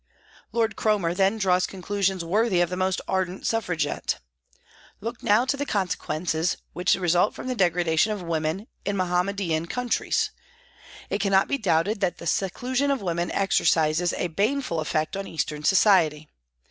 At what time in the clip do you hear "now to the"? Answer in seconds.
5.21-5.63